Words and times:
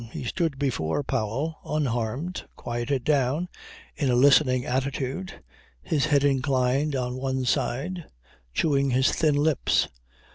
He 0.11 0.23
stood 0.23 0.57
before 0.57 1.03
Powell 1.03 1.59
unharmed, 1.63 2.47
quieted 2.55 3.03
down, 3.03 3.49
in 3.95 4.09
a 4.09 4.15
listening 4.15 4.65
attitude, 4.65 5.43
his 5.83 6.05
head 6.07 6.23
inclined 6.23 6.95
on 6.95 7.17
one 7.17 7.45
side, 7.45 8.05
chewing 8.51 8.89
his 8.89 9.11
thin 9.11 9.35
lips. 9.35 9.89